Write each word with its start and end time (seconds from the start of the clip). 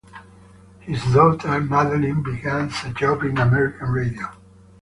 His 0.79 1.03
daughter, 1.13 1.61
Madeline, 1.61 2.23
begins 2.23 2.73
a 2.85 2.89
job 2.91 3.21
in 3.21 3.37
American 3.37 3.87
radio. 3.89 4.31